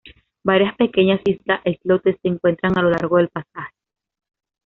Varias 0.43 0.75
pequeñas 0.77 1.21
islas 1.25 1.61
e 1.63 1.73
islotes 1.73 2.15
se 2.23 2.27
encuentran 2.27 2.75
a 2.75 2.81
lo 2.81 2.89
largo 2.89 3.17
del 3.17 3.29
pasaje. 3.29 3.69